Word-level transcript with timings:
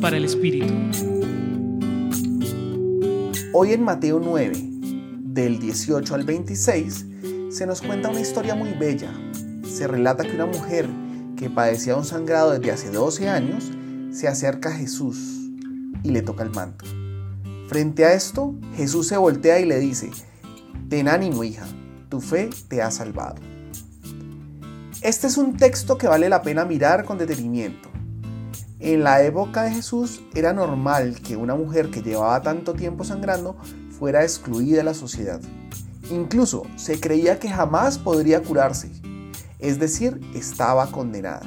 Para 0.00 0.16
el 0.16 0.24
Espíritu. 0.24 0.72
Hoy 3.52 3.72
en 3.72 3.84
Mateo 3.84 4.18
9, 4.18 4.52
del 5.20 5.60
18 5.60 6.14
al 6.14 6.24
26, 6.24 7.06
se 7.50 7.66
nos 7.66 7.82
cuenta 7.82 8.08
una 8.08 8.20
historia 8.20 8.54
muy 8.54 8.72
bella. 8.72 9.12
Se 9.64 9.86
relata 9.86 10.24
que 10.24 10.34
una 10.34 10.46
mujer 10.46 10.88
que 11.36 11.50
padecía 11.50 11.96
un 11.96 12.04
sangrado 12.04 12.50
desde 12.52 12.72
hace 12.72 12.90
12 12.90 13.28
años 13.28 13.70
se 14.10 14.26
acerca 14.26 14.70
a 14.70 14.72
Jesús 14.72 15.18
y 16.02 16.10
le 16.10 16.22
toca 16.22 16.42
el 16.42 16.50
manto. 16.50 16.84
Frente 17.68 18.04
a 18.04 18.14
esto, 18.14 18.54
Jesús 18.74 19.06
se 19.06 19.18
voltea 19.18 19.60
y 19.60 19.66
le 19.66 19.78
dice, 19.78 20.10
Ten 20.88 21.08
ánimo, 21.08 21.44
hija, 21.44 21.66
tu 22.08 22.20
fe 22.20 22.50
te 22.68 22.82
ha 22.82 22.90
salvado. 22.90 23.36
Este 25.02 25.26
es 25.26 25.36
un 25.36 25.56
texto 25.56 25.98
que 25.98 26.08
vale 26.08 26.28
la 26.28 26.42
pena 26.42 26.64
mirar 26.64 27.04
con 27.04 27.18
detenimiento. 27.18 27.91
En 28.84 29.04
la 29.04 29.22
época 29.22 29.62
de 29.62 29.70
Jesús 29.70 30.22
era 30.34 30.52
normal 30.52 31.20
que 31.22 31.36
una 31.36 31.54
mujer 31.54 31.92
que 31.92 32.02
llevaba 32.02 32.42
tanto 32.42 32.74
tiempo 32.74 33.04
sangrando 33.04 33.56
fuera 33.96 34.24
excluida 34.24 34.78
de 34.78 34.82
la 34.82 34.92
sociedad. 34.92 35.40
Incluso 36.10 36.64
se 36.74 36.98
creía 36.98 37.38
que 37.38 37.48
jamás 37.48 37.96
podría 37.96 38.42
curarse, 38.42 38.90
es 39.60 39.78
decir, 39.78 40.20
estaba 40.34 40.90
condenada. 40.90 41.42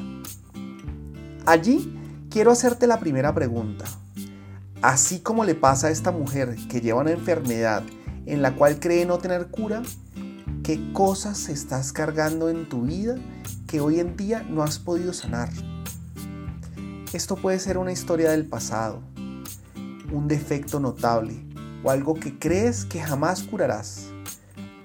Allí 1.45 1.93
quiero 2.29 2.51
hacerte 2.51 2.87
la 2.87 3.01
primera 3.01 3.35
pregunta. 3.35 3.83
Así 4.81 5.19
como 5.19 5.43
le 5.43 5.55
pasa 5.55 5.87
a 5.87 5.91
esta 5.91 6.13
mujer 6.13 6.55
que 6.69 6.79
lleva 6.79 7.01
una 7.01 7.11
enfermedad 7.11 7.83
en 8.25 8.41
la 8.41 8.55
cual 8.55 8.79
cree 8.79 9.05
no 9.05 9.17
tener 9.17 9.47
cura, 9.47 9.83
¿qué 10.63 10.79
cosas 10.93 11.49
estás 11.49 11.91
cargando 11.91 12.47
en 12.47 12.69
tu 12.69 12.83
vida 12.83 13.17
que 13.67 13.81
hoy 13.81 13.99
en 13.99 14.15
día 14.15 14.41
no 14.49 14.63
has 14.63 14.79
podido 14.79 15.11
sanar? 15.11 15.49
Esto 17.15 17.37
puede 17.37 17.59
ser 17.59 17.77
una 17.77 17.93
historia 17.93 18.31
del 18.31 18.45
pasado, 18.45 19.01
un 20.11 20.27
defecto 20.27 20.81
notable 20.81 21.45
o 21.81 21.89
algo 21.89 22.15
que 22.15 22.37
crees 22.37 22.83
que 22.83 22.99
jamás 22.99 23.41
curarás. 23.43 24.07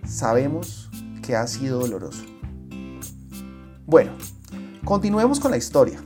Sabemos 0.07 0.89
que 1.27 1.35
ha 1.35 1.45
sido 1.49 1.81
doloroso. 1.81 2.23
Bueno, 3.85 4.13
continuemos 4.85 5.41
con 5.41 5.51
la 5.51 5.57
historia. 5.57 6.01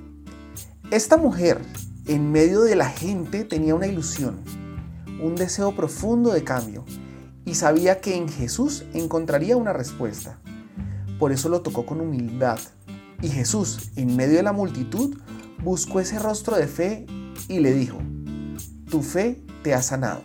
Esta 0.91 1.19
mujer, 1.19 1.61
en 2.06 2.33
medio 2.33 2.62
de 2.62 2.77
la 2.77 2.89
gente, 2.89 3.45
tenía 3.45 3.75
una 3.75 3.86
ilusión, 3.86 4.41
un 5.22 5.34
deseo 5.34 5.77
profundo 5.77 6.33
de 6.33 6.42
cambio 6.42 6.86
y 7.45 7.55
sabía 7.56 8.00
que 8.00 8.17
en 8.17 8.30
Jesús 8.30 8.86
encontraría 8.95 9.58
una 9.58 9.75
respuesta. 9.75 10.39
Por 11.19 11.33
eso 11.33 11.50
lo 11.50 11.61
tocó 11.61 11.84
con 11.84 12.00
humildad. 12.00 12.58
Y 13.20 13.28
Jesús, 13.28 13.91
en 13.97 14.17
medio 14.17 14.36
de 14.36 14.42
la 14.42 14.52
multitud, 14.52 15.19
buscó 15.65 15.98
ese 15.98 16.19
rostro 16.19 16.57
de 16.57 16.69
fe 16.69 17.07
y 17.48 17.59
le 17.61 17.73
dijo, 17.73 17.98
tu 18.91 19.03
fe 19.03 19.43
te 19.62 19.75
ha 19.75 19.83
sanado. 19.83 20.23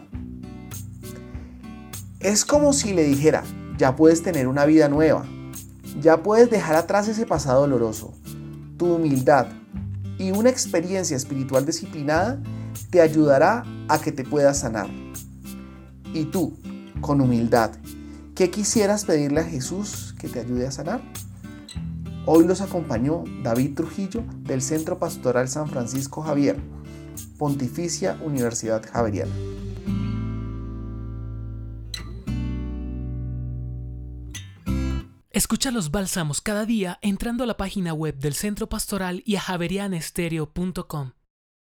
Es 2.19 2.43
como 2.43 2.73
si 2.73 2.93
le 2.93 3.03
dijera, 3.03 3.43
ya 3.77 3.95
puedes 3.95 4.21
tener 4.21 4.47
una 4.47 4.65
vida 4.65 4.89
nueva, 4.89 5.25
ya 6.01 6.21
puedes 6.21 6.49
dejar 6.49 6.75
atrás 6.75 7.07
ese 7.07 7.25
pasado 7.25 7.61
doloroso. 7.61 8.13
Tu 8.77 8.93
humildad 8.93 9.47
y 10.17 10.31
una 10.31 10.49
experiencia 10.49 11.15
espiritual 11.15 11.65
disciplinada 11.65 12.41
te 12.89 12.99
ayudará 12.99 13.63
a 13.87 13.99
que 13.99 14.11
te 14.11 14.25
puedas 14.25 14.59
sanar. 14.59 14.89
Y 16.13 16.25
tú, 16.25 16.57
con 16.99 17.21
humildad, 17.21 17.71
¿qué 18.35 18.49
quisieras 18.49 19.05
pedirle 19.05 19.39
a 19.41 19.45
Jesús 19.45 20.13
que 20.19 20.27
te 20.27 20.41
ayude 20.41 20.67
a 20.67 20.71
sanar? 20.71 21.01
Hoy 22.31 22.45
los 22.45 22.61
acompañó 22.61 23.23
David 23.41 23.73
Trujillo 23.73 24.23
del 24.41 24.61
Centro 24.61 24.99
Pastoral 24.99 25.47
San 25.47 25.67
Francisco 25.67 26.21
Javier, 26.21 26.59
Pontificia 27.39 28.19
Universidad 28.21 28.87
Javeriana. 28.87 29.31
Escucha 35.31 35.71
los 35.71 35.89
bálsamos 35.89 36.39
cada 36.39 36.67
día 36.67 36.99
entrando 37.01 37.45
a 37.45 37.47
la 37.47 37.57
página 37.57 37.95
web 37.95 38.19
del 38.19 38.35
Centro 38.35 38.69
Pastoral 38.69 39.23
y 39.25 39.37
a 39.37 39.41
javerianestereo.com. 39.41 41.13